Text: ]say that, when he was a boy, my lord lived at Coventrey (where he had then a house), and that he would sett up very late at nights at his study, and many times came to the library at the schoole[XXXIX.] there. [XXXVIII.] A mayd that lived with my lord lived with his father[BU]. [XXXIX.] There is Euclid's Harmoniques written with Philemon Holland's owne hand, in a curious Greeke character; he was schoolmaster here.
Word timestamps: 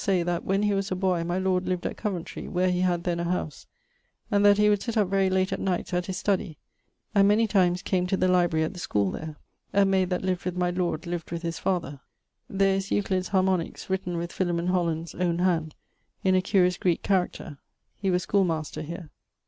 ]say 0.03 0.23
that, 0.23 0.43
when 0.43 0.63
he 0.63 0.73
was 0.73 0.89
a 0.91 0.95
boy, 0.95 1.23
my 1.23 1.37
lord 1.37 1.67
lived 1.67 1.85
at 1.85 1.95
Coventrey 1.95 2.47
(where 2.47 2.71
he 2.71 2.79
had 2.81 3.03
then 3.03 3.19
a 3.19 3.23
house), 3.23 3.67
and 4.31 4.43
that 4.43 4.57
he 4.57 4.67
would 4.67 4.81
sett 4.81 4.97
up 4.97 5.09
very 5.09 5.29
late 5.29 5.53
at 5.53 5.59
nights 5.59 5.93
at 5.93 6.07
his 6.07 6.17
study, 6.17 6.57
and 7.13 7.27
many 7.27 7.45
times 7.45 7.83
came 7.83 8.07
to 8.07 8.17
the 8.17 8.27
library 8.27 8.65
at 8.65 8.73
the 8.73 8.79
schoole[XXXIX.] 8.79 9.13
there. 9.25 9.35
[XXXVIII.] 9.73 9.81
A 9.83 9.85
mayd 9.85 10.09
that 10.09 10.23
lived 10.23 10.43
with 10.43 10.57
my 10.57 10.71
lord 10.71 11.05
lived 11.05 11.29
with 11.29 11.43
his 11.43 11.59
father[BU]. 11.59 11.99
[XXXIX.] 11.99 11.99
There 12.49 12.75
is 12.75 12.89
Euclid's 12.89 13.29
Harmoniques 13.29 13.89
written 13.89 14.17
with 14.17 14.31
Philemon 14.31 14.65
Holland's 14.69 15.13
owne 15.13 15.37
hand, 15.37 15.75
in 16.23 16.33
a 16.33 16.41
curious 16.41 16.77
Greeke 16.77 17.03
character; 17.03 17.59
he 17.95 18.09
was 18.09 18.23
schoolmaster 18.23 18.81
here. 18.81 19.11